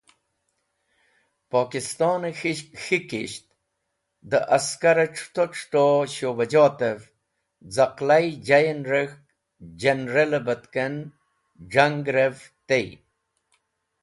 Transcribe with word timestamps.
Pokistone 1.51 2.29
K̃hikisht 2.83 3.45
de 4.29 4.39
Askare 4.55 5.05
C̃huto 5.15 5.43
C̃huto 5.53 5.85
Shubajotev 6.13 6.99
zaqlai 7.75 8.27
jayven 8.47 8.81
rek̃hk 8.91 9.19
General 9.81 10.31
e 10.37 10.39
batken 10.47 10.93
Z̃hangrev 11.71 12.35
tey. 12.67 12.87